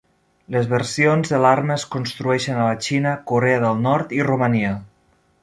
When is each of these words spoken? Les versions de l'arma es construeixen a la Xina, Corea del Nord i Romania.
Les 0.53 0.69
versions 0.69 1.33
de 1.33 1.41
l'arma 1.43 1.75
es 1.75 1.85
construeixen 1.97 2.63
a 2.63 2.65
la 2.69 2.81
Xina, 2.87 3.13
Corea 3.33 3.61
del 3.67 3.85
Nord 3.85 4.19
i 4.23 4.27
Romania. 4.31 4.75